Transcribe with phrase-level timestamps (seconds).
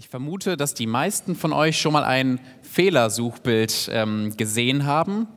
[0.00, 5.28] Ich vermute, dass die meisten von euch schon mal ein Fehlersuchbild ähm, gesehen haben.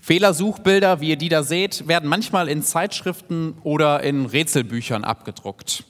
[0.00, 5.84] Fehlersuchbilder, wie ihr die da seht, werden manchmal in Zeitschriften oder in Rätselbüchern abgedruckt.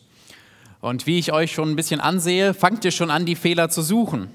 [0.83, 3.81] Und wie ich euch schon ein bisschen ansehe, fangt ihr schon an, die Fehler zu
[3.81, 4.29] suchen.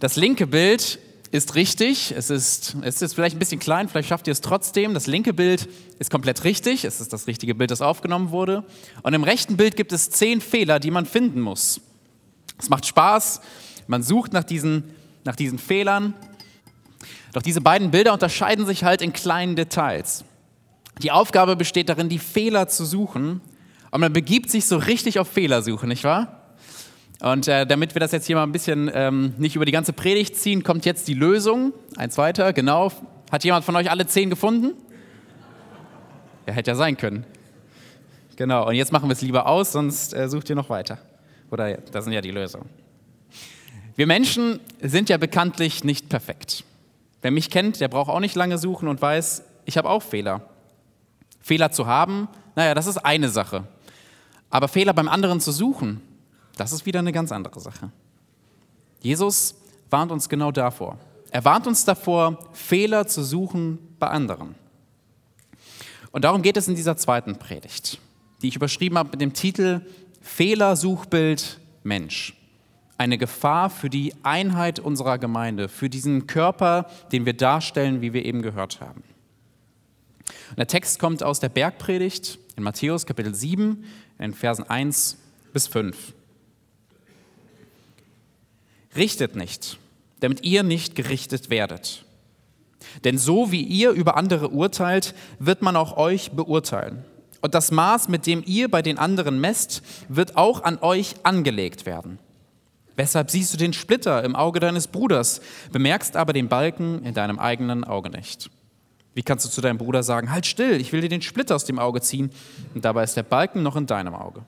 [0.00, 0.98] Das linke Bild
[1.30, 2.12] ist richtig.
[2.16, 4.92] Es ist, es ist vielleicht ein bisschen klein, vielleicht schafft ihr es trotzdem.
[4.92, 5.68] Das linke Bild
[6.00, 6.84] ist komplett richtig.
[6.84, 8.64] Es ist das richtige Bild, das aufgenommen wurde.
[9.04, 11.80] Und im rechten Bild gibt es zehn Fehler, die man finden muss.
[12.62, 13.40] Es macht Spaß,
[13.88, 14.84] man sucht nach diesen,
[15.24, 16.14] nach diesen Fehlern.
[17.32, 20.24] Doch diese beiden Bilder unterscheiden sich halt in kleinen Details.
[21.02, 23.40] Die Aufgabe besteht darin, die Fehler zu suchen.
[23.90, 26.54] Und man begibt sich so richtig auf Fehlersuche, nicht wahr?
[27.20, 29.92] Und äh, damit wir das jetzt hier mal ein bisschen ähm, nicht über die ganze
[29.92, 31.72] Predigt ziehen, kommt jetzt die Lösung.
[31.96, 32.92] Eins weiter, genau.
[33.30, 34.72] Hat jemand von euch alle zehn gefunden?
[36.46, 37.26] Ja, hätte ja sein können.
[38.36, 40.98] Genau, und jetzt machen wir es lieber aus, sonst äh, sucht ihr noch weiter.
[41.52, 42.68] Oder das sind ja die Lösungen.
[43.94, 46.64] Wir Menschen sind ja bekanntlich nicht perfekt.
[47.20, 50.48] Wer mich kennt, der braucht auch nicht lange suchen und weiß, ich habe auch Fehler.
[51.40, 53.64] Fehler zu haben, naja, das ist eine Sache.
[54.48, 56.00] Aber Fehler beim anderen zu suchen,
[56.56, 57.92] das ist wieder eine ganz andere Sache.
[59.00, 59.54] Jesus
[59.90, 60.98] warnt uns genau davor.
[61.30, 64.54] Er warnt uns davor, Fehler zu suchen bei anderen.
[66.12, 67.98] Und darum geht es in dieser zweiten Predigt,
[68.40, 69.82] die ich überschrieben habe mit dem Titel
[70.22, 72.34] Fehlersuchbild Mensch.
[72.96, 78.24] Eine Gefahr für die Einheit unserer Gemeinde, für diesen Körper, den wir darstellen, wie wir
[78.24, 79.02] eben gehört haben.
[80.50, 83.84] Und der Text kommt aus der Bergpredigt in Matthäus Kapitel 7,
[84.18, 85.18] in Versen 1
[85.52, 86.14] bis 5.
[88.94, 89.78] Richtet nicht,
[90.20, 92.04] damit ihr nicht gerichtet werdet.
[93.04, 97.04] Denn so wie ihr über andere urteilt, wird man auch euch beurteilen.
[97.42, 101.84] Und das Maß, mit dem ihr bei den anderen messt, wird auch an euch angelegt
[101.84, 102.18] werden.
[102.94, 105.40] Weshalb siehst du den Splitter im Auge deines Bruders,
[105.72, 108.48] bemerkst aber den Balken in deinem eigenen Auge nicht?
[109.14, 111.64] Wie kannst du zu deinem Bruder sagen, halt still, ich will dir den Splitter aus
[111.64, 112.30] dem Auge ziehen,
[112.74, 114.42] und dabei ist der Balken noch in deinem Auge?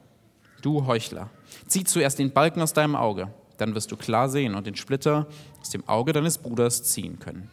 [0.63, 1.31] Du Heuchler,
[1.67, 5.27] zieh zuerst den Balken aus deinem Auge, dann wirst du klar sehen und den Splitter
[5.61, 7.51] aus dem Auge deines Bruders ziehen können.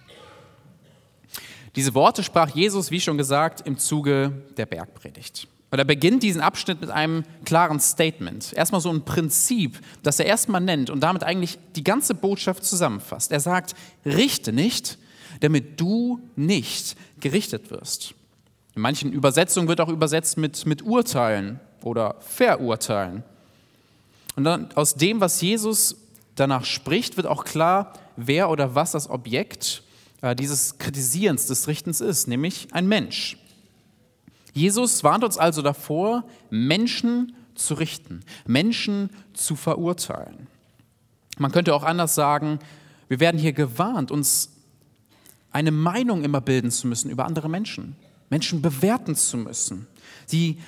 [1.75, 5.47] Diese Worte sprach Jesus, wie schon gesagt, im Zuge der Bergpredigt.
[5.71, 8.51] Und er beginnt diesen Abschnitt mit einem klaren Statement.
[8.53, 13.31] Erstmal so ein Prinzip, das er erstmal nennt und damit eigentlich die ganze Botschaft zusammenfasst.
[13.31, 13.73] Er sagt,
[14.05, 14.97] richte nicht,
[15.39, 18.15] damit du nicht gerichtet wirst.
[18.75, 23.23] In manchen Übersetzungen wird auch übersetzt mit, mit urteilen oder verurteilen.
[24.35, 25.95] Und dann aus dem, was Jesus
[26.35, 29.83] danach spricht, wird auch klar, wer oder was das Objekt
[30.37, 33.37] dieses Kritisierens des Richtens ist, nämlich ein Mensch.
[34.53, 40.47] Jesus warnt uns also davor, Menschen zu richten, Menschen zu verurteilen.
[41.37, 42.59] Man könnte auch anders sagen,
[43.07, 44.51] wir werden hier gewarnt, uns
[45.51, 47.95] eine Meinung immer bilden zu müssen über andere Menschen,
[48.29, 49.87] Menschen bewerten zu müssen,
[50.25, 50.59] sie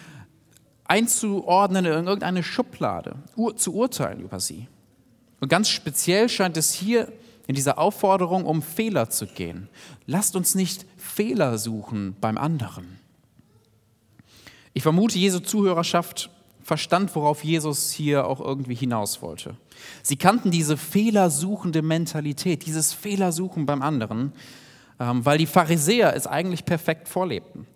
[0.85, 3.15] einzuordnen in irgendeine Schublade,
[3.55, 4.67] zu urteilen über sie.
[5.39, 7.11] Und ganz speziell scheint es hier
[7.47, 9.69] in dieser Aufforderung um Fehler zu gehen.
[10.05, 12.99] Lasst uns nicht Fehler suchen beim anderen.
[14.73, 16.29] Ich vermute, Jesu Zuhörerschaft
[16.63, 19.55] verstand, worauf Jesus hier auch irgendwie hinaus wollte.
[20.01, 24.31] Sie kannten diese fehlersuchende Mentalität, dieses Fehlersuchen beim anderen,
[24.99, 27.67] ähm, weil die Pharisäer es eigentlich perfekt vorlebten.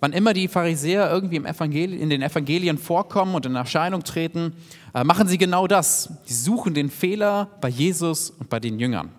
[0.00, 4.52] Wann immer die Pharisäer irgendwie im Evangel in den Evangelien vorkommen und in Erscheinung treten,
[4.94, 6.12] äh, machen sie genau das.
[6.24, 9.10] Sie suchen den Fehler bei Jesus und bei den Jüngern.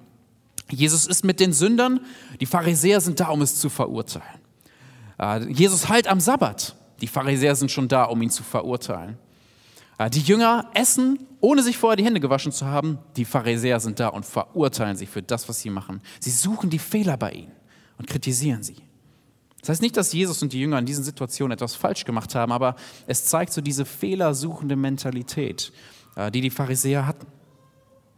[0.72, 2.00] Jesus ist mit den Sündern,
[2.40, 4.40] die Pharisäer sind da, um es zu verurteilen.
[5.20, 9.18] Äh, Jesus heilt am Sabbat, die Pharisäer sind schon da, um ihn zu verurteilen.
[9.98, 13.00] Äh, die Jünger essen, ohne sich vorher die Hände gewaschen zu haben.
[13.18, 16.02] Die Pharisäer sind da und verurteilen sie für das, was sie machen.
[16.20, 17.52] Sie suchen die Fehler bei ihnen
[17.98, 18.78] und kritisieren sie.
[19.62, 22.52] Das heißt nicht, dass Jesus und die Jünger in diesen Situationen etwas falsch gemacht haben,
[22.52, 22.76] aber
[23.08, 25.74] es zeigt so diese fehlersuchende Mentalität,
[26.16, 27.28] äh, die die Pharisäer hatten.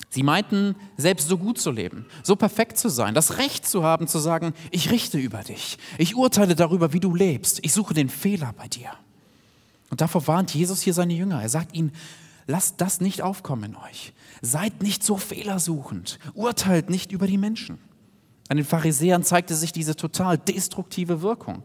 [0.09, 4.07] Sie meinten, selbst so gut zu leben, so perfekt zu sein, das Recht zu haben,
[4.07, 8.09] zu sagen, ich richte über dich, ich urteile darüber, wie du lebst, ich suche den
[8.09, 8.89] Fehler bei dir.
[9.89, 11.41] Und davor warnt Jesus hier seine Jünger.
[11.41, 11.91] Er sagt ihnen,
[12.47, 14.13] lasst das nicht aufkommen in euch.
[14.41, 17.79] Seid nicht so fehlersuchend, urteilt nicht über die Menschen.
[18.51, 21.63] An den Pharisäern zeigte sich diese total destruktive Wirkung.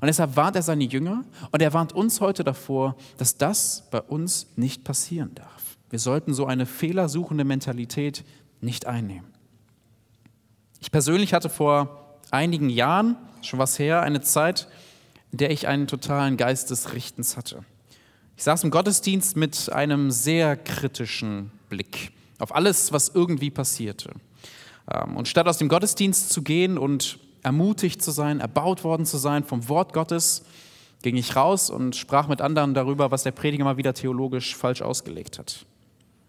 [0.00, 4.00] Und deshalb warnt er seine Jünger und er warnt uns heute davor, dass das bei
[4.00, 5.76] uns nicht passieren darf.
[5.88, 8.24] Wir sollten so eine fehlersuchende Mentalität
[8.60, 9.28] nicht einnehmen.
[10.80, 14.66] Ich persönlich hatte vor einigen Jahren, schon was her, eine Zeit,
[15.30, 17.64] in der ich einen totalen Geist des Richtens hatte.
[18.36, 24.10] Ich saß im Gottesdienst mit einem sehr kritischen Blick auf alles, was irgendwie passierte.
[24.92, 29.18] Ähm, und statt aus dem Gottesdienst zu gehen und ermutigt zu sein, erbaut worden zu
[29.18, 30.44] sein vom Wort Gottes,
[31.02, 34.82] ging ich raus und sprach mit anderen darüber, was der Prediger mal wieder theologisch falsch
[34.82, 35.66] ausgelegt hat.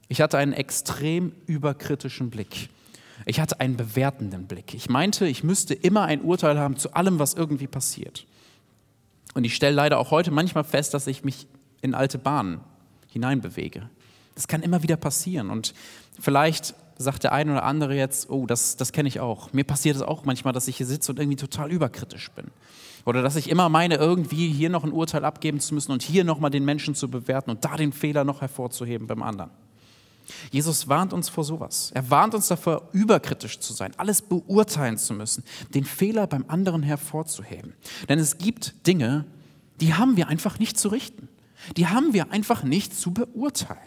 [0.10, 2.70] Ich hatte einen extrem überkritischen Blick.
[3.26, 4.74] Ich hatte einen bewertenden Blick.
[4.74, 8.26] Ich meinte, ich müsste immer ein Urteil haben zu allem, was irgendwie passiert.
[9.34, 11.48] Und ich stelle leider auch heute manchmal fest, dass ich mich
[11.82, 12.62] in alte Bahnen
[13.08, 13.90] hineinbewege.
[14.36, 15.50] Das kann immer wieder passieren.
[15.50, 15.74] Und
[16.20, 19.54] vielleicht sagt der eine oder andere jetzt, oh, das, das kenne ich auch.
[19.54, 22.46] Mir passiert es auch manchmal, dass ich hier sitze und irgendwie total überkritisch bin.
[23.06, 26.24] Oder dass ich immer meine, irgendwie hier noch ein Urteil abgeben zu müssen und hier
[26.24, 29.52] nochmal den Menschen zu bewerten und da den Fehler noch hervorzuheben beim anderen.
[30.52, 31.92] Jesus warnt uns vor sowas.
[31.94, 35.44] Er warnt uns davor, überkritisch zu sein, alles beurteilen zu müssen,
[35.74, 37.74] den Fehler beim anderen hervorzuheben.
[38.10, 39.26] Denn es gibt Dinge,
[39.80, 41.30] die haben wir einfach nicht zu richten.
[41.76, 43.80] Die haben wir einfach nicht zu beurteilen.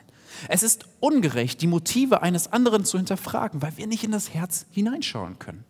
[0.49, 4.67] Es ist ungerecht, die Motive eines anderen zu hinterfragen, weil wir nicht in das Herz
[4.71, 5.65] hineinschauen können.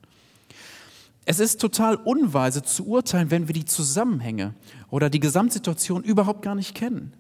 [1.25, 4.55] Es ist total unweise zu urteilen, wenn wir die Zusammenhänge
[4.91, 7.13] oder die Gesamtsituation überhaupt gar nicht kennen.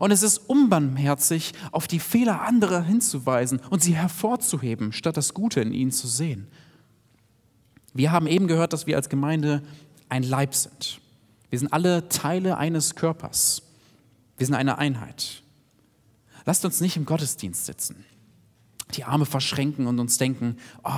[0.00, 5.60] Und es ist unbarmherzig, auf die Fehler anderer hinzuweisen und sie hervorzuheben, statt das Gute
[5.60, 6.46] in ihnen zu sehen.
[7.92, 9.62] Wir haben eben gehört, dass wir als Gemeinde
[10.08, 11.00] ein Leib sind.
[11.50, 13.62] Wir sind alle Teile eines Körpers.
[14.36, 15.43] Wir sind eine Einheit.
[16.44, 18.04] Lasst uns nicht im Gottesdienst sitzen,
[18.94, 20.90] die Arme verschränken und uns denken, oh,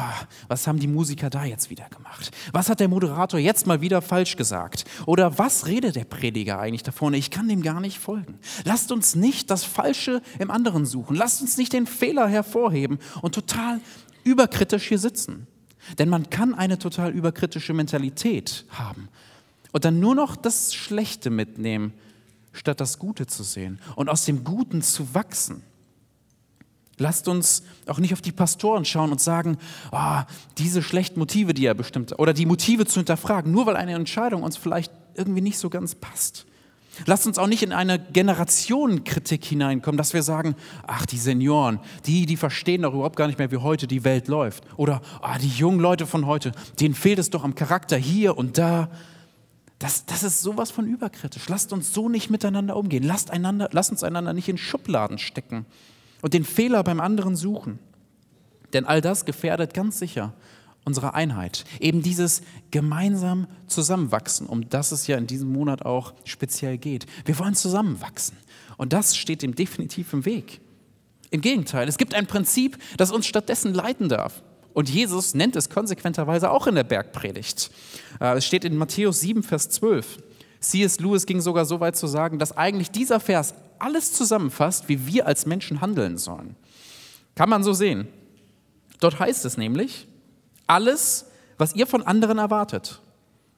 [0.49, 2.31] was haben die Musiker da jetzt wieder gemacht?
[2.53, 4.85] Was hat der Moderator jetzt mal wieder falsch gesagt?
[5.07, 7.17] Oder was redet der Prediger eigentlich da vorne?
[7.17, 8.39] Ich kann dem gar nicht folgen.
[8.65, 11.17] Lasst uns nicht das Falsche im anderen suchen.
[11.17, 13.81] Lasst uns nicht den Fehler hervorheben und total
[14.25, 15.47] überkritisch hier sitzen.
[15.99, 19.09] Denn man kann eine total überkritische Mentalität haben
[19.73, 21.93] und dann nur noch das Schlechte mitnehmen
[22.57, 25.63] statt das Gute zu sehen und aus dem Guten zu wachsen.
[26.99, 29.59] Lasst uns auch nicht auf die Pastoren schauen und sagen,
[29.93, 30.21] oh,
[30.57, 34.43] diese schlechten Motive, die er bestimmt, oder die Motive zu hinterfragen, nur weil eine Entscheidung
[34.43, 36.47] uns vielleicht irgendwie nicht so ganz passt.
[37.05, 40.57] Lasst uns auch nicht in eine Generationenkritik hineinkommen, dass wir sagen,
[40.87, 44.29] ach, die Senioren, die, die verstehen doch überhaupt gar nicht mehr, wie heute die Welt
[44.29, 44.65] läuft.
[44.79, 48.57] Oder ah, die jungen Leute von heute, denen fehlt es doch am Charakter hier und
[48.57, 48.89] da.
[49.79, 51.49] Das, das ist sowas von überkritisch.
[51.49, 53.03] Lasst uns so nicht miteinander umgehen.
[53.03, 55.67] Lasst, einander, lasst uns einander nicht in Schubladen stecken
[56.23, 57.79] und den Fehler beim anderen suchen.
[58.73, 60.33] Denn all das gefährdet ganz sicher
[60.87, 61.65] unsere Einheit.
[61.81, 67.07] Eben dieses gemeinsam zusammenwachsen, um das es ja in diesem Monat auch speziell geht.
[67.25, 68.37] Wir wollen zusammenwachsen.
[68.77, 70.61] Und das steht dem definitiv im Weg.
[71.31, 74.43] Im Gegenteil, es gibt ein Prinzip, das uns stattdessen leiten darf.
[74.77, 77.71] Und Jesus nennt es konsequenterweise auch in der Bergpredigt.
[78.21, 80.19] Äh, es steht in Matthäus 7, Vers 12.
[80.61, 81.01] C.S.
[81.01, 85.27] Lewis ging sogar so weit zu sagen, dass eigentlich dieser Vers alles zusammenfasst, wie wir
[85.27, 86.57] als Menschen handeln sollen.
[87.35, 88.09] Kann man so sehen.
[89.01, 90.09] Dort heißt es nämlich,
[90.67, 91.25] alles,
[91.57, 93.01] was ihr von anderen erwartet,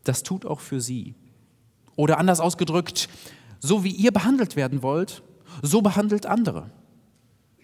[0.04, 1.16] das tut auch für sie.
[1.96, 3.08] Oder anders ausgedrückt,
[3.58, 5.24] so wie ihr behandelt werden wollt,
[5.62, 6.70] so behandelt andere.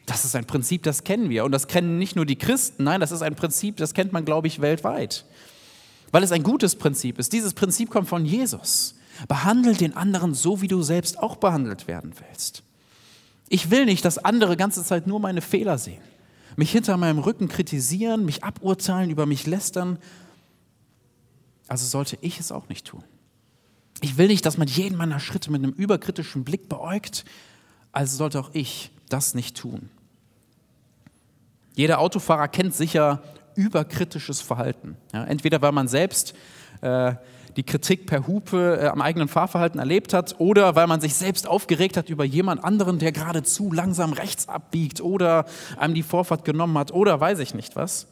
[0.07, 1.45] Das ist ein Prinzip, das kennen wir.
[1.45, 4.25] Und das kennen nicht nur die Christen, nein, das ist ein Prinzip, das kennt man,
[4.25, 5.25] glaube ich, weltweit.
[6.13, 7.33] Weil es ein gutes Prinzip ist.
[7.33, 8.95] Dieses Prinzip kommt von Jesus.
[9.29, 12.63] Behandle den anderen so, wie du selbst auch behandelt werden willst.
[13.49, 16.03] Ich will nicht, dass andere ganze Zeit nur meine Fehler sehen,
[16.57, 19.99] mich hinter meinem Rücken kritisieren, mich aburteilen, über mich lästern.
[21.69, 23.05] Also sollte ich es auch nicht tun.
[24.01, 27.25] Ich will nicht, dass man jeden meiner Schritte mit einem überkritischen Blick beäugt.
[27.95, 29.89] Also sollte auch ich das nicht tun.
[31.75, 33.23] Jeder Autofahrer kennt sicher
[33.55, 34.97] überkritisches Verhalten.
[35.13, 36.35] Ja, entweder weil man selbst
[36.81, 37.15] äh,
[37.57, 41.47] die Kritik per Hupe äh, am eigenen Fahrverhalten erlebt hat oder weil man sich selbst
[41.47, 45.47] aufgeregt hat über jemand anderen, der gerade zu langsam rechts abbiegt oder
[45.77, 48.09] einem die Vorfahrt genommen hat oder weiß ich nicht was.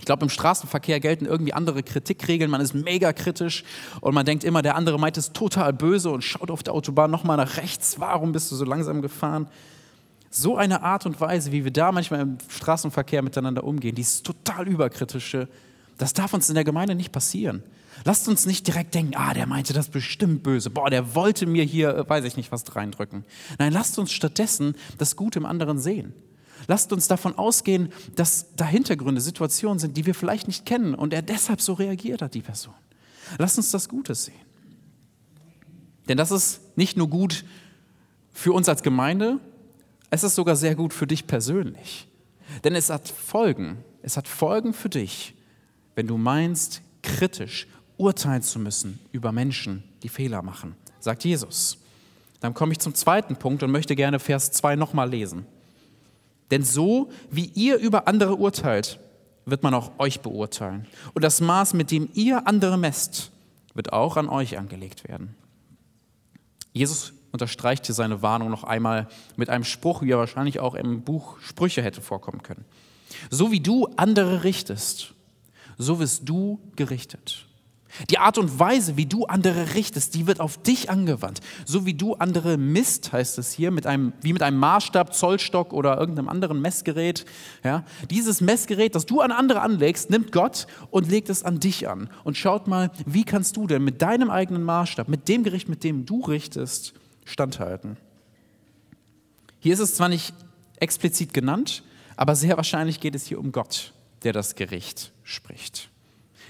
[0.00, 2.50] Ich glaube, im Straßenverkehr gelten irgendwie andere Kritikregeln.
[2.50, 3.64] Man ist mega kritisch
[4.00, 7.10] und man denkt immer, der andere meint es total böse und schaut auf der Autobahn
[7.10, 8.00] nochmal nach rechts.
[8.00, 9.46] Warum bist du so langsam gefahren?
[10.30, 14.24] So eine Art und Weise, wie wir da manchmal im Straßenverkehr miteinander umgehen, die ist
[14.24, 15.48] total überkritische.
[15.98, 17.62] Das darf uns in der Gemeinde nicht passieren.
[18.06, 20.70] Lasst uns nicht direkt denken, ah, der meinte das bestimmt böse.
[20.70, 23.26] Boah, der wollte mir hier, äh, weiß ich nicht, was reindrücken.
[23.58, 26.14] Nein, lasst uns stattdessen das Gute im anderen sehen.
[26.66, 31.12] Lasst uns davon ausgehen, dass da Hintergründe, Situationen sind, die wir vielleicht nicht kennen und
[31.12, 32.74] er deshalb so reagiert hat, die Person.
[33.38, 34.34] Lasst uns das Gute sehen.
[36.08, 37.44] Denn das ist nicht nur gut
[38.32, 39.38] für uns als Gemeinde,
[40.10, 42.08] es ist sogar sehr gut für dich persönlich.
[42.64, 43.78] Denn es hat Folgen.
[44.02, 45.34] Es hat Folgen für dich,
[45.94, 51.78] wenn du meinst, kritisch urteilen zu müssen über Menschen, die Fehler machen, sagt Jesus.
[52.40, 55.46] Dann komme ich zum zweiten Punkt und möchte gerne Vers 2 nochmal lesen.
[56.50, 58.98] Denn so wie ihr über andere urteilt,
[59.46, 60.86] wird man auch euch beurteilen.
[61.14, 63.30] Und das Maß, mit dem ihr andere messt,
[63.74, 65.34] wird auch an euch angelegt werden.
[66.72, 71.02] Jesus unterstreicht hier seine Warnung noch einmal mit einem Spruch, wie er wahrscheinlich auch im
[71.02, 72.64] Buch Sprüche hätte vorkommen können.
[73.30, 75.14] So wie du andere richtest,
[75.78, 77.46] so wirst du gerichtet.
[78.08, 81.40] Die Art und Weise, wie du andere richtest, die wird auf dich angewandt.
[81.64, 85.72] So wie du andere misst, heißt es hier, mit einem, wie mit einem Maßstab, Zollstock
[85.72, 87.24] oder irgendeinem anderen Messgerät.
[87.64, 91.88] Ja, dieses Messgerät, das du an andere anlegst, nimmt Gott und legt es an dich
[91.88, 92.08] an.
[92.24, 95.84] Und schaut mal, wie kannst du denn mit deinem eigenen Maßstab, mit dem Gericht, mit
[95.84, 96.94] dem du richtest,
[97.24, 97.96] standhalten.
[99.58, 100.34] Hier ist es zwar nicht
[100.76, 101.82] explizit genannt,
[102.16, 103.92] aber sehr wahrscheinlich geht es hier um Gott,
[104.22, 105.89] der das Gericht spricht.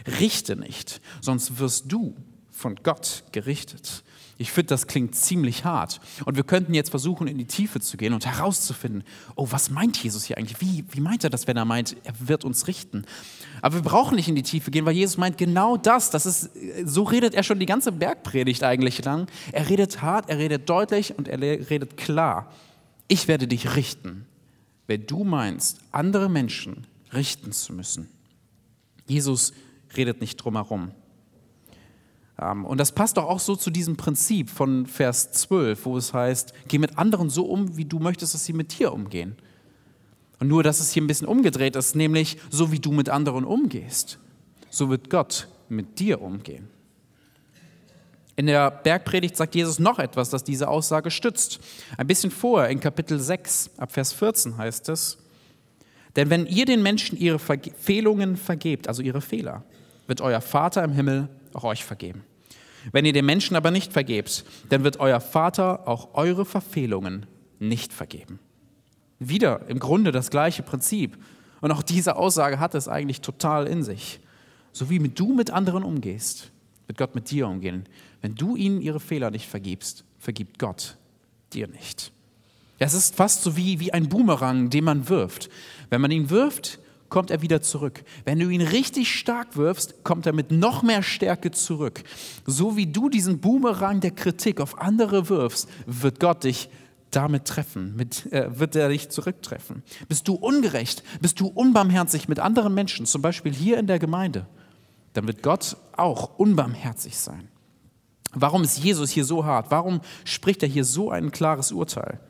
[0.06, 2.16] Richte nicht, sonst wirst du
[2.50, 4.04] von Gott gerichtet.
[4.40, 6.00] Ich finde, das klingt ziemlich hart.
[6.24, 9.04] Und wir könnten jetzt versuchen, in die Tiefe zu gehen und herauszufinden,
[9.36, 10.62] oh, was meint Jesus hier eigentlich?
[10.62, 13.04] Wie, wie meint er das, wenn er meint, er wird uns richten?
[13.60, 16.08] Aber wir brauchen nicht in die Tiefe gehen, weil Jesus meint genau das.
[16.08, 16.50] das ist,
[16.86, 19.26] so redet er schon die ganze Bergpredigt eigentlich lang.
[19.52, 22.50] Er redet hart, er redet deutlich und er redet klar.
[23.08, 24.24] Ich werde dich richten,
[24.86, 28.08] wenn du meinst, andere Menschen richten zu müssen.
[29.06, 29.52] Jesus
[29.96, 30.92] redet nicht drumherum.
[32.40, 36.14] Ähm, und das passt doch auch so zu diesem Prinzip von Vers 12, wo es
[36.14, 39.36] heißt, geh mit anderen so um, wie du möchtest, dass sie mit dir umgehen.
[40.38, 43.44] Und nur, dass es hier ein bisschen umgedreht ist, nämlich so wie du mit anderen
[43.44, 44.18] umgehst,
[44.70, 46.68] so wird Gott mit dir umgehen.
[48.36, 51.60] In der Bergpredigt sagt Jesus noch etwas, das diese Aussage stützt.
[51.98, 55.18] Ein bisschen vorher, in Kapitel 6, ab Vers 14 heißt es,
[56.16, 59.62] denn wenn ihr den Menschen ihre Fehlungen vergebt, also ihre Fehler,
[60.10, 62.24] wird euer Vater im Himmel auch euch vergeben.
[62.92, 67.26] Wenn ihr den Menschen aber nicht vergebt, dann wird euer Vater auch eure Verfehlungen
[67.58, 68.38] nicht vergeben.
[69.18, 71.16] Wieder im Grunde das gleiche Prinzip.
[71.60, 74.20] Und auch diese Aussage hat es eigentlich total in sich.
[74.72, 76.50] So wie du mit anderen umgehst,
[76.86, 77.84] wird Gott mit dir umgehen.
[78.20, 80.96] Wenn du ihnen ihre Fehler nicht vergibst, vergibt Gott
[81.52, 82.12] dir nicht.
[82.78, 85.50] Es ist fast so wie, wie ein Boomerang, den man wirft.
[85.90, 86.78] Wenn man ihn wirft,
[87.10, 88.02] kommt er wieder zurück.
[88.24, 92.02] Wenn du ihn richtig stark wirfst, kommt er mit noch mehr Stärke zurück.
[92.46, 96.70] So wie du diesen Boomerang der Kritik auf andere wirfst, wird Gott dich
[97.10, 99.82] damit treffen, mit, äh, wird er dich zurücktreffen.
[100.08, 104.46] Bist du ungerecht, bist du unbarmherzig mit anderen Menschen, zum Beispiel hier in der Gemeinde,
[105.12, 107.48] dann wird Gott auch unbarmherzig sein.
[108.32, 109.72] Warum ist Jesus hier so hart?
[109.72, 112.20] Warum spricht er hier so ein klares Urteil?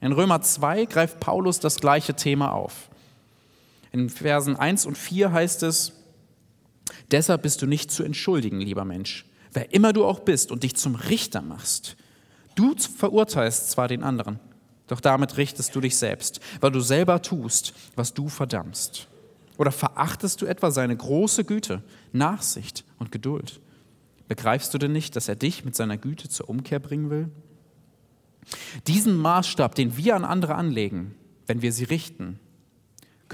[0.00, 2.88] In Römer 2 greift Paulus das gleiche Thema auf.
[3.94, 5.92] In Versen 1 und 4 heißt es,
[7.12, 10.74] deshalb bist du nicht zu entschuldigen, lieber Mensch, wer immer du auch bist und dich
[10.74, 11.96] zum Richter machst.
[12.56, 14.40] Du verurteilst zwar den anderen,
[14.88, 19.06] doch damit richtest du dich selbst, weil du selber tust, was du verdammst.
[19.58, 23.60] Oder verachtest du etwa seine große Güte, Nachsicht und Geduld?
[24.26, 27.30] Begreifst du denn nicht, dass er dich mit seiner Güte zur Umkehr bringen will?
[28.88, 31.14] Diesen Maßstab, den wir an andere anlegen,
[31.46, 32.40] wenn wir sie richten,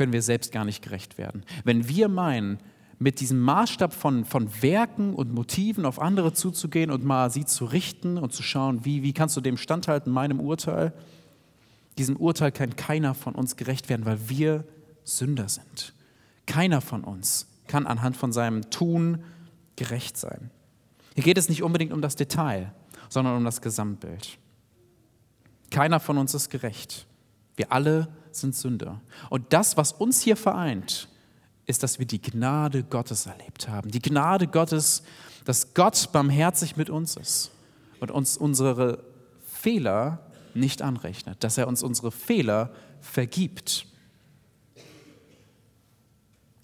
[0.00, 1.45] können wir selbst gar nicht gerecht werden.
[1.62, 2.59] Wenn wir meinen,
[2.99, 7.66] mit diesem Maßstab von, von Werken und Motiven auf andere zuzugehen und mal sie zu
[7.66, 10.95] richten und zu schauen, wie, wie kannst du dem standhalten, meinem Urteil,
[11.99, 14.64] diesem Urteil kann keiner von uns gerecht werden, weil wir
[15.04, 15.92] Sünder sind.
[16.47, 19.23] Keiner von uns kann anhand von seinem Tun
[19.76, 20.50] gerecht sein.
[21.14, 22.73] Hier geht es nicht unbedingt um das Detail,
[23.11, 24.38] sondern um das Gesamtbild.
[25.71, 27.07] Keiner von uns ist gerecht.
[27.57, 29.00] Wir alle sind Sünder.
[29.28, 31.09] Und das, was uns hier vereint,
[31.66, 33.90] ist, dass wir die Gnade Gottes erlebt haben.
[33.90, 35.02] Die Gnade Gottes,
[35.45, 37.50] dass Gott barmherzig mit uns ist
[38.00, 39.04] und uns unsere
[39.45, 40.21] Fehler
[40.54, 43.87] nicht anrechnet, dass er uns unsere Fehler vergibt.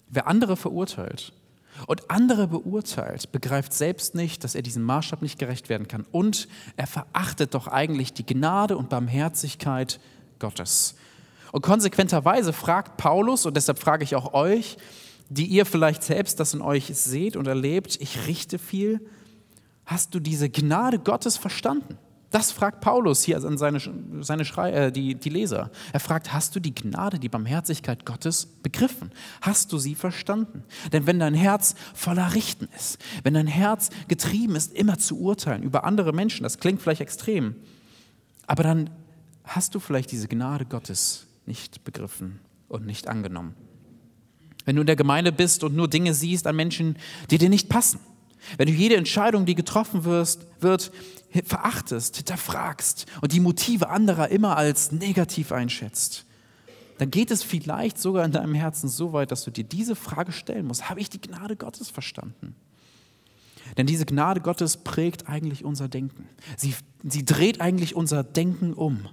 [0.09, 1.33] Wer andere verurteilt
[1.85, 6.05] und andere beurteilt, begreift selbst nicht, dass er diesem Maßstab nicht gerecht werden kann.
[6.11, 9.99] Und er verachtet doch eigentlich die Gnade und Barmherzigkeit
[10.39, 10.95] Gottes.
[11.51, 14.77] Und konsequenterweise fragt Paulus, und deshalb frage ich auch euch,
[15.29, 19.01] die ihr vielleicht selbst das in euch seht und erlebt, ich richte viel,
[19.85, 21.97] hast du diese Gnade Gottes verstanden?
[22.29, 23.79] Das fragt Paulus hier an seine,
[24.19, 25.71] seine Schrei, äh, die, die Leser.
[25.93, 29.11] Er fragt, hast du die Gnade, die Barmherzigkeit Gottes begriffen?
[29.41, 30.63] Hast du sie verstanden?
[30.91, 35.63] Denn wenn dein Herz voller Richten ist, wenn dein Herz getrieben ist, immer zu urteilen
[35.63, 37.55] über andere Menschen, das klingt vielleicht extrem,
[38.45, 38.89] aber dann
[39.47, 43.55] hast du vielleicht diese Gnade Gottes nicht begriffen und nicht angenommen.
[44.65, 46.97] Wenn du in der Gemeinde bist und nur Dinge siehst an Menschen,
[47.31, 47.99] die dir nicht passen,
[48.57, 50.91] wenn du jede Entscheidung, die getroffen wirst, wird,
[51.45, 56.25] verachtest, hinterfragst und die Motive anderer immer als negativ einschätzt,
[56.97, 60.31] dann geht es vielleicht sogar in deinem Herzen so weit, dass du dir diese Frage
[60.31, 60.89] stellen musst.
[60.89, 62.55] Habe ich die Gnade Gottes verstanden?
[63.77, 66.27] Denn diese Gnade Gottes prägt eigentlich unser Denken.
[66.57, 69.07] Sie, sie dreht eigentlich unser Denken um,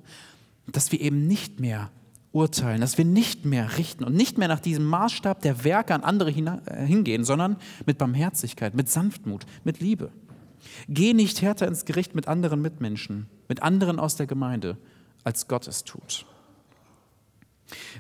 [0.67, 1.91] dass wir eben nicht mehr
[2.33, 6.03] urteilen, dass wir nicht mehr richten und nicht mehr nach diesem Maßstab der Werke an
[6.03, 7.57] andere äh, hingehen, sondern
[7.87, 10.11] mit Barmherzigkeit, mit Sanftmut, mit Liebe.
[10.89, 14.77] Geh nicht härter ins Gericht mit anderen Mitmenschen, mit anderen aus der Gemeinde,
[15.23, 16.27] als Gott es tut.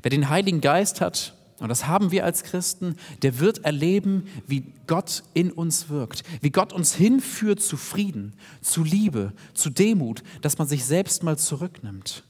[0.03, 4.73] Wer den Heiligen Geist hat, und das haben wir als Christen, der wird erleben, wie
[4.87, 10.59] Gott in uns wirkt, wie Gott uns hinführt zu Frieden, zu Liebe, zu Demut, dass
[10.59, 12.25] man sich selbst mal zurücknimmt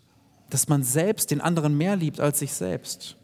[0.51, 3.17] dass man selbst den anderen mehr liebt als sich selbst.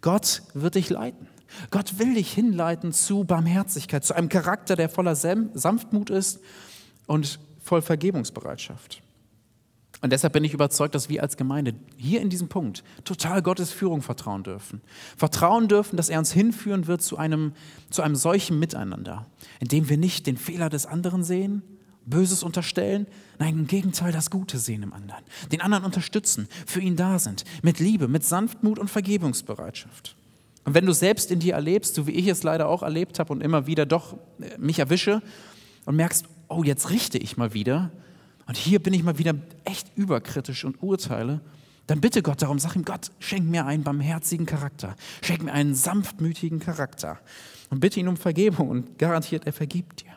[0.00, 1.28] Gott wird dich leiten.
[1.70, 6.40] Gott will dich hinleiten zu Barmherzigkeit, zu einem Charakter, der voller Sanftmut ist
[7.06, 9.01] und voll Vergebungsbereitschaft.
[10.02, 13.70] Und deshalb bin ich überzeugt, dass wir als Gemeinde hier in diesem Punkt total Gottes
[13.70, 14.80] Führung vertrauen dürfen.
[15.16, 17.52] Vertrauen dürfen, dass er uns hinführen wird zu einem,
[17.88, 19.26] zu einem solchen Miteinander,
[19.60, 21.62] in dem wir nicht den Fehler des anderen sehen,
[22.04, 23.06] Böses unterstellen,
[23.38, 25.22] nein, im Gegenteil, das Gute sehen im anderen.
[25.52, 30.16] Den anderen unterstützen, für ihn da sind, mit Liebe, mit Sanftmut und Vergebungsbereitschaft.
[30.64, 33.32] Und wenn du selbst in dir erlebst, so wie ich es leider auch erlebt habe
[33.32, 35.22] und immer wieder doch äh, mich erwische
[35.84, 37.92] und merkst, oh, jetzt richte ich mal wieder
[38.52, 41.40] und hier bin ich mal wieder echt überkritisch und urteile,
[41.86, 45.74] dann bitte Gott darum, sag ihm, Gott, schenk mir einen barmherzigen Charakter, schenk mir einen
[45.74, 47.18] sanftmütigen Charakter
[47.70, 50.12] und bitte ihn um Vergebung und garantiert, er vergibt dir.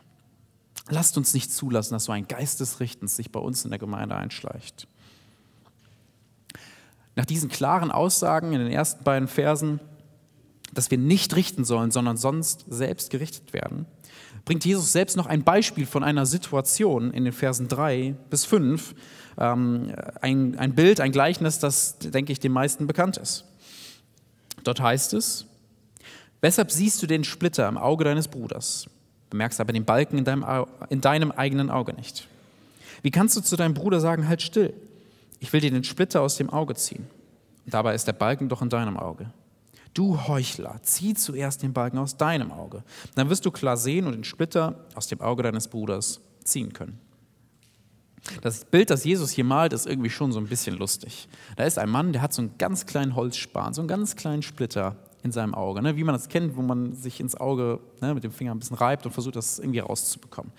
[0.89, 3.79] Lasst uns nicht zulassen, dass so ein Geist des Richtens sich bei uns in der
[3.79, 4.89] Gemeinde einschleicht.
[7.15, 9.79] Nach diesen klaren Aussagen in den ersten beiden Versen,
[10.73, 13.85] dass wir nicht richten sollen, sondern sonst selbst gerichtet werden,
[14.45, 18.95] bringt Jesus selbst noch ein Beispiel von einer Situation in den Versen 3 bis 5,
[19.37, 23.45] ähm, ein, ein Bild, ein Gleichnis, das, denke ich, den meisten bekannt ist.
[24.63, 25.45] Dort heißt es,
[26.41, 28.87] weshalb siehst du den Splitter im Auge deines Bruders?
[29.35, 30.45] bemerkst aber den Balken in deinem,
[30.89, 32.27] in deinem eigenen Auge nicht.
[33.01, 34.73] Wie kannst du zu deinem Bruder sagen, halt still,
[35.39, 37.05] ich will dir den Splitter aus dem Auge ziehen.
[37.65, 39.29] Und dabei ist der Balken doch in deinem Auge.
[39.95, 42.83] Du Heuchler, zieh zuerst den Balken aus deinem Auge.
[43.15, 46.99] Dann wirst du klar sehen und den Splitter aus dem Auge deines Bruders ziehen können.
[48.41, 51.29] Das Bild, das Jesus hier malt, ist irgendwie schon so ein bisschen lustig.
[51.55, 54.41] Da ist ein Mann, der hat so einen ganz kleinen Holzspan, so einen ganz kleinen
[54.41, 55.81] Splitter in seinem Auge.
[55.81, 55.95] Ne?
[55.95, 58.77] Wie man das kennt, wo man sich ins Auge ne, mit dem Finger ein bisschen
[58.77, 60.51] reibt und versucht, das irgendwie rauszubekommen.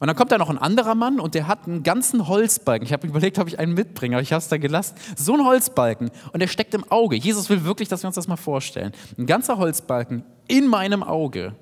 [0.00, 2.84] Und dann kommt da noch ein anderer Mann und der hat einen ganzen Holzbalken.
[2.84, 4.96] Ich habe überlegt, ob ich einen mitbringe, aber ich habe es da gelassen.
[5.16, 7.16] So ein Holzbalken und der steckt im Auge.
[7.16, 8.92] Jesus will wirklich, dass wir uns das mal vorstellen.
[9.16, 11.54] Ein ganzer Holzbalken in meinem Auge.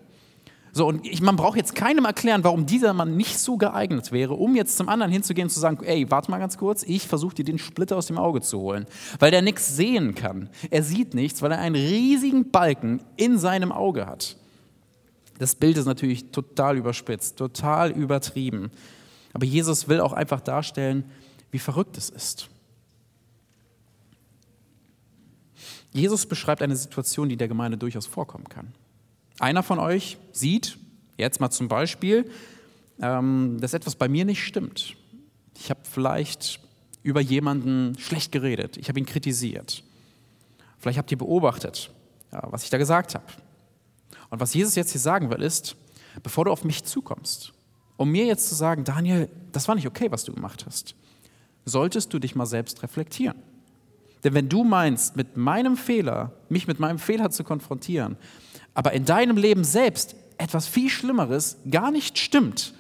[0.75, 4.33] So, und ich, man braucht jetzt keinem erklären, warum dieser Mann nicht so geeignet wäre,
[4.33, 7.35] um jetzt zum anderen hinzugehen und zu sagen, ey, warte mal ganz kurz, ich versuche
[7.35, 8.87] dir den Splitter aus dem Auge zu holen,
[9.19, 10.49] weil der nichts sehen kann.
[10.71, 14.37] Er sieht nichts, weil er einen riesigen Balken in seinem Auge hat.
[15.43, 18.71] Das Bild ist natürlich total überspitzt, total übertrieben.
[19.33, 21.03] Aber Jesus will auch einfach darstellen,
[21.51, 22.49] wie verrückt es ist.
[25.91, 28.73] Jesus beschreibt eine Situation, die der Gemeinde durchaus vorkommen kann.
[29.41, 30.79] Einer von euch sieht,
[31.19, 32.31] jetzt mal zum Beispiel,
[33.01, 34.95] ähm, dass etwas bei mir nicht stimmt.
[35.59, 36.61] Ich habe vielleicht
[37.03, 39.83] über jemanden schlecht geredet, ich habe ihn kritisiert.
[40.79, 41.91] Vielleicht habt ihr beobachtet,
[42.31, 43.25] was ich da gesagt habe.
[44.33, 45.77] Und was Jesus jetzt hier sagen will, ist,
[46.23, 47.53] bevor du auf mich zukommst,
[47.99, 50.95] um mir jetzt zu sagen, Daniel, das war nicht okay, was du gemacht hast,
[51.67, 53.37] solltest du dich mal selbst reflektieren.
[54.25, 58.17] Denn wenn du meinst, mit meinem Fehler, mich mit meinem Fehler zu konfrontieren,
[58.73, 62.73] aber in deinem Leben selbst etwas viel Schlimmeres gar nicht stimmt,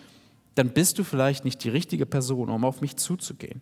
[0.54, 3.60] dann bist du vielleicht nicht die richtige Person, um auf mich zuzugehen.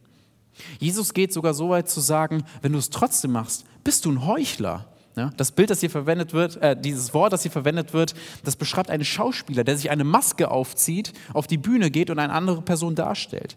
[0.79, 4.27] Jesus geht sogar so weit zu sagen, wenn du es trotzdem machst, bist du ein
[4.27, 4.87] Heuchler.
[5.17, 8.55] Ja, das Bild, das hier verwendet wird, äh, dieses Wort, das hier verwendet wird, das
[8.55, 12.63] beschreibt einen Schauspieler, der sich eine Maske aufzieht, auf die Bühne geht und eine andere
[12.63, 13.57] Person darstellt.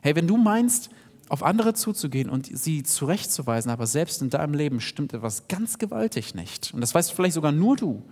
[0.00, 0.88] Hey, wenn du meinst,
[1.28, 6.34] auf andere zuzugehen und sie zurechtzuweisen, aber selbst in deinem Leben stimmt etwas ganz gewaltig
[6.34, 6.72] nicht.
[6.72, 8.02] Und das weißt vielleicht sogar nur du.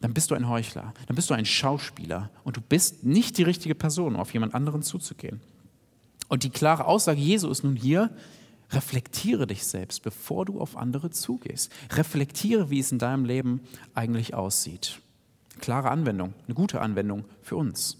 [0.00, 3.42] Dann bist du ein Heuchler, dann bist du ein Schauspieler und du bist nicht die
[3.42, 5.40] richtige Person, um auf jemand anderen zuzugehen.
[6.28, 8.10] Und die klare Aussage Jesu ist nun hier,
[8.74, 11.70] reflektiere dich selbst, bevor du auf andere zugehst.
[11.92, 13.60] Reflektiere, wie es in deinem Leben
[13.94, 15.00] eigentlich aussieht.
[15.60, 17.98] Klare Anwendung, eine gute Anwendung für uns.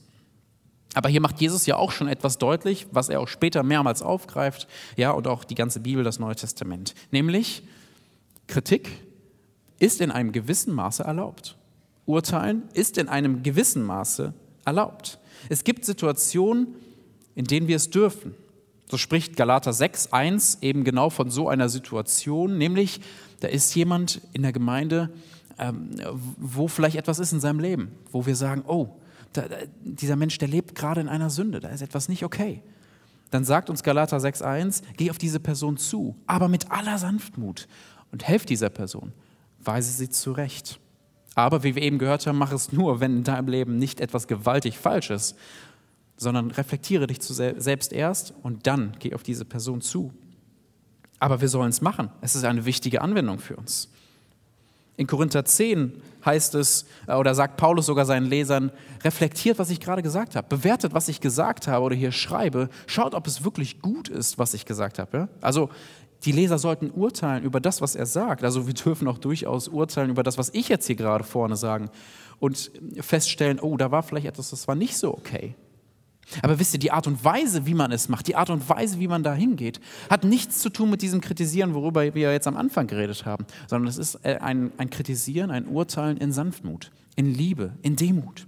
[0.95, 4.69] Aber hier macht Jesus ja auch schon etwas deutlich, was er auch später mehrmals aufgreift,
[4.97, 6.95] ja, und auch die ganze Bibel, das Neue Testament.
[7.11, 7.65] Nämlich,
[8.47, 8.89] Kritik
[9.79, 11.57] ist in einem gewissen Maße erlaubt.
[12.07, 14.35] Urteilen ist in einem gewissen Maße
[14.65, 15.19] erlaubt.
[15.49, 16.77] Es gibt Situationen,
[17.35, 18.35] in denen wir es dürfen.
[18.95, 23.01] So spricht Galater 6, 1 eben genau von so einer Situation, nämlich
[23.41, 25.11] da ist jemand in der Gemeinde,
[25.59, 25.91] ähm,
[26.37, 28.91] wo vielleicht etwas ist in seinem Leben, wo wir sagen, oh,
[29.33, 29.47] da,
[29.83, 32.63] dieser Mensch, der lebt gerade in einer Sünde, da ist etwas nicht okay.
[33.33, 37.67] Dann sagt uns Galater 6.1, geh auf diese Person zu, aber mit aller Sanftmut
[38.13, 39.13] und helf dieser Person,
[39.59, 40.79] weise sie zurecht.
[41.35, 44.29] Aber wie wir eben gehört haben, mach es nur, wenn in deinem Leben nicht etwas
[44.29, 45.35] gewaltig falsch ist,
[46.17, 50.13] sondern reflektiere dich selbst erst und dann geh auf diese Person zu.
[51.19, 52.11] Aber wir sollen es machen.
[52.21, 53.89] Es ist eine wichtige Anwendung für uns.
[54.97, 58.71] In Korinther 10 heißt es, äh, oder sagt Paulus sogar seinen Lesern,
[59.03, 63.15] reflektiert, was ich gerade gesagt habe, bewertet, was ich gesagt habe oder hier schreibe, schaut,
[63.15, 65.29] ob es wirklich gut ist, was ich gesagt habe.
[65.41, 65.71] Also
[66.25, 68.45] die Leser sollten urteilen über das, was er sagt.
[68.45, 71.91] Also wir dürfen auch durchaus urteilen über das, was ich jetzt hier gerade vorne sagen
[72.39, 75.55] und feststellen, oh, da war vielleicht etwas, das war nicht so okay.
[76.43, 78.99] Aber wisst ihr, die Art und Weise, wie man es macht, die Art und Weise,
[78.99, 82.57] wie man da hingeht, hat nichts zu tun mit diesem Kritisieren, worüber wir jetzt am
[82.57, 87.33] Anfang geredet haben, sondern es ist äh, ein, ein Kritisieren, ein Urteilen in Sanftmut, in
[87.33, 88.47] Liebe, in Demut.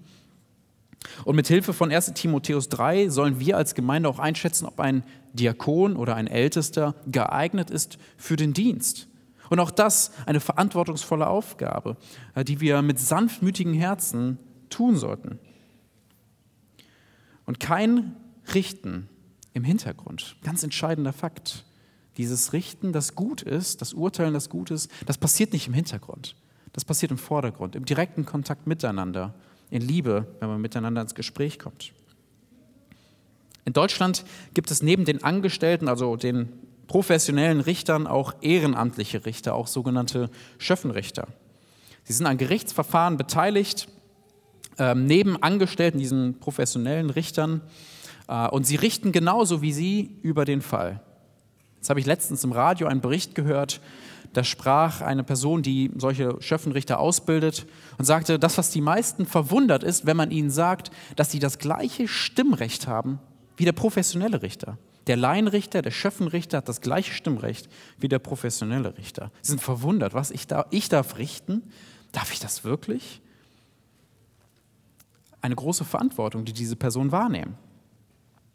[1.24, 5.04] Und mit Hilfe von 1 Timotheus 3 sollen wir als Gemeinde auch einschätzen, ob ein
[5.34, 9.08] Diakon oder ein Ältester geeignet ist für den Dienst.
[9.48, 11.96] Und auch das eine verantwortungsvolle Aufgabe,
[12.34, 14.38] äh, die wir mit sanftmütigen Herzen
[14.70, 15.38] tun sollten.
[17.46, 18.16] Und kein
[18.52, 19.08] Richten
[19.54, 21.64] im Hintergrund, ganz entscheidender Fakt.
[22.18, 26.36] Dieses Richten, das gut ist, das Urteilen, das gut ist, das passiert nicht im Hintergrund.
[26.72, 29.34] Das passiert im Vordergrund, im direkten Kontakt miteinander,
[29.70, 31.92] in Liebe, wenn man miteinander ins Gespräch kommt.
[33.64, 36.50] In Deutschland gibt es neben den Angestellten, also den
[36.86, 41.28] professionellen Richtern, auch ehrenamtliche Richter, auch sogenannte Schöffenrichter.
[42.04, 43.88] Sie sind an Gerichtsverfahren beteiligt
[44.78, 47.60] ähm, neben Angestellten, diesen professionellen Richtern.
[48.28, 51.00] Äh, und sie richten genauso wie sie über den Fall.
[51.76, 53.80] Jetzt habe ich letztens im Radio einen Bericht gehört,
[54.32, 59.82] da sprach eine Person, die solche Schöffenrichter ausbildet und sagte, das, was die meisten verwundert
[59.82, 63.18] ist, wenn man ihnen sagt, dass sie das gleiche Stimmrecht haben
[63.56, 64.76] wie der professionelle Richter.
[65.06, 69.30] Der Laienrichter, der Schöffenrichter hat das gleiche Stimmrecht wie der professionelle Richter.
[69.40, 71.62] Sie sind verwundert, was ich darf, ich darf richten?
[72.12, 73.22] Darf ich das wirklich?
[75.46, 77.56] Eine große Verantwortung, die diese Person wahrnehmen.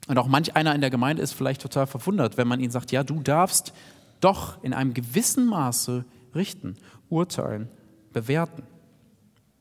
[0.08, 2.91] Und auch manch einer in der Gemeinde ist vielleicht total verwundert, wenn man ihnen sagt,
[2.91, 3.73] ja, du darfst
[4.19, 6.75] doch in einem gewissen Maße richten,
[7.10, 7.69] urteilen,
[8.12, 8.63] bewerten.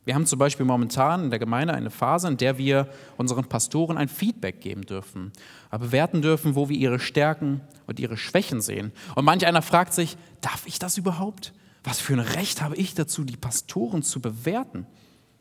[0.05, 3.97] Wir haben zum Beispiel momentan in der Gemeinde eine Phase, in der wir unseren Pastoren
[3.97, 5.31] ein Feedback geben dürfen,
[5.71, 8.93] bewerten dürfen, wo wir ihre Stärken und ihre Schwächen sehen.
[9.15, 11.53] Und manch einer fragt sich, darf ich das überhaupt?
[11.85, 14.87] Was für ein Recht habe ich dazu, die Pastoren zu bewerten?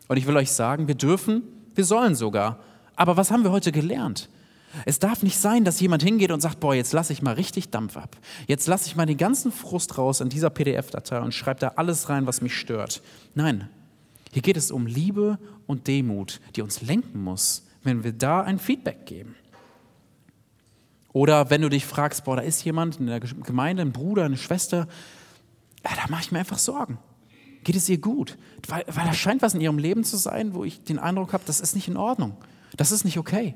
[0.07, 1.43] Und ich will euch sagen, wir dürfen
[1.79, 2.59] wir sollen sogar.
[2.97, 4.27] Aber was haben wir heute gelernt?
[4.85, 7.69] Es darf nicht sein, dass jemand hingeht und sagt, boah, jetzt lasse ich mal richtig
[7.69, 8.17] Dampf ab.
[8.47, 12.09] Jetzt lasse ich mal den ganzen Frust raus in dieser PDF-Datei und schreibe da alles
[12.09, 13.01] rein, was mich stört.
[13.33, 13.69] Nein,
[14.33, 18.59] hier geht es um Liebe und Demut, die uns lenken muss, wenn wir da ein
[18.59, 19.35] Feedback geben.
[21.13, 24.37] Oder wenn du dich fragst, boah, da ist jemand in der Gemeinde, ein Bruder, eine
[24.37, 24.89] Schwester,
[25.85, 26.99] ja, da mache ich mir einfach Sorgen
[27.69, 28.35] geht es ihr gut.
[28.67, 31.43] Weil, weil da scheint was in ihrem Leben zu sein, wo ich den Eindruck habe,
[31.45, 32.35] das ist nicht in Ordnung.
[32.75, 33.53] Das ist nicht okay.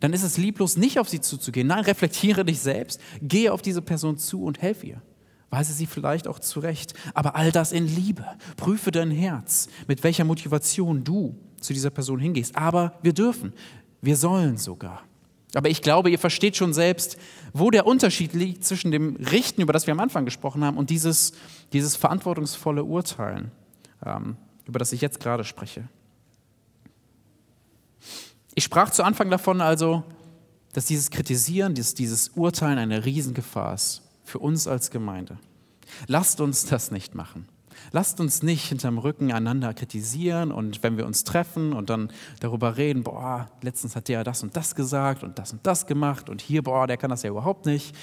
[0.00, 1.68] Dann ist es lieblos, nicht auf sie zuzugehen.
[1.68, 5.00] Nein, reflektiere dich selbst, gehe auf diese Person zu und helf ihr.
[5.48, 6.94] Weise sie vielleicht auch zurecht.
[7.14, 8.26] Aber all das in Liebe.
[8.56, 12.56] Prüfe dein Herz, mit welcher Motivation du zu dieser Person hingehst.
[12.56, 13.52] Aber wir dürfen,
[14.02, 15.04] wir sollen sogar.
[15.56, 17.16] Aber ich glaube, ihr versteht schon selbst,
[17.54, 20.90] wo der Unterschied liegt zwischen dem Richten, über das wir am Anfang gesprochen haben, und
[20.90, 21.32] dieses,
[21.72, 23.50] dieses verantwortungsvolle Urteilen,
[24.04, 25.88] ähm, über das ich jetzt gerade spreche.
[28.54, 30.04] Ich sprach zu Anfang davon also,
[30.74, 35.38] dass dieses Kritisieren, dieses, dieses Urteilen eine Riesengefahr ist für uns als Gemeinde.
[36.06, 37.48] Lasst uns das nicht machen.
[37.92, 42.10] Lasst uns nicht hinterm Rücken einander kritisieren und wenn wir uns treffen und dann
[42.40, 46.28] darüber reden, boah, letztens hat der das und das gesagt und das und das gemacht
[46.28, 47.94] und hier, boah, der kann das ja überhaupt nicht.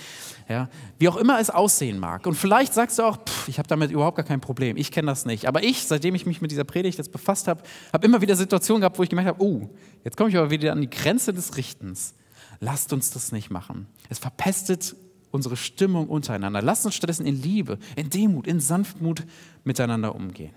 [0.49, 2.25] Ja, wie auch immer es aussehen mag.
[2.25, 5.07] Und vielleicht sagst du auch, pff, ich habe damit überhaupt gar kein Problem, ich kenne
[5.07, 5.47] das nicht.
[5.47, 8.81] Aber ich, seitdem ich mich mit dieser Predigt jetzt befasst habe, habe immer wieder Situationen
[8.81, 9.69] gehabt, wo ich gemerkt habe, oh,
[10.03, 12.13] jetzt komme ich aber wieder an die Grenze des Richtens.
[12.59, 13.87] Lasst uns das nicht machen.
[14.09, 14.95] Es verpestet
[15.33, 16.61] unsere Stimmung untereinander.
[16.61, 19.23] Lasst uns stattdessen in Liebe, in Demut, in Sanftmut
[19.63, 20.53] miteinander umgehen.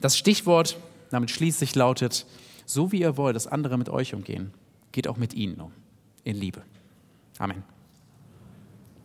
[0.00, 0.78] Das Stichwort,
[1.10, 2.24] damit schließlich lautet,
[2.66, 4.54] so wie ihr wollt, dass andere mit euch umgehen,
[4.92, 5.72] geht auch mit ihnen um,
[6.22, 6.62] in Liebe.
[7.38, 7.64] Amen.